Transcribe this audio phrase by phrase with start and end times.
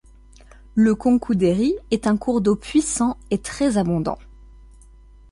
[0.73, 4.17] Le Konkouderi est un cours d'eau puissant et très abondant.